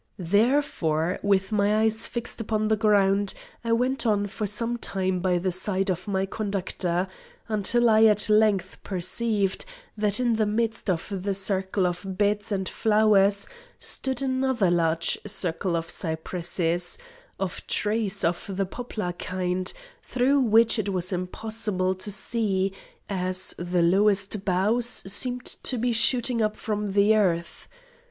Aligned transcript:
Therefore, 0.17 1.19
with 1.21 1.51
my 1.51 1.81
eyes 1.83 2.07
fixed 2.07 2.41
upon 2.41 2.69
the 2.69 2.75
ground, 2.75 3.35
I 3.63 3.71
went 3.71 4.03
on 4.03 4.25
for 4.25 4.47
some 4.47 4.77
time 4.77 5.19
by 5.19 5.37
the 5.37 5.51
side 5.51 5.91
of 5.91 6.07
my 6.07 6.25
conductor, 6.25 7.07
until 7.47 7.87
I 7.87 8.05
at 8.05 8.27
length 8.27 8.79
perceived, 8.83 9.63
that 9.95 10.19
in 10.19 10.37
the 10.37 10.47
midst 10.47 10.89
of 10.89 11.07
the 11.21 11.35
circle 11.35 11.85
of 11.85 12.17
beds 12.17 12.51
and 12.51 12.67
flowers, 12.67 13.47
stood 13.77 14.23
another 14.23 14.71
large 14.71 15.19
circle 15.27 15.75
of 15.75 15.87
cypresses, 15.87 16.97
or 17.39 17.49
trees 17.67 18.23
of 18.23 18.57
the 18.57 18.65
poplar 18.65 19.11
kind, 19.13 19.71
through 20.01 20.39
which 20.39 20.79
it 20.79 20.89
was 20.89 21.13
impossible 21.13 21.93
to 21.93 22.11
see, 22.11 22.73
as 23.07 23.53
the 23.59 23.83
lowest 23.83 24.43
boughs 24.45 25.03
seemed 25.13 25.45
to 25.61 25.77
be 25.77 25.91
shooting 25.93 26.41
up 26.41 26.57
from 26.57 26.93
the 26.93 27.15
earth. 27.15 27.67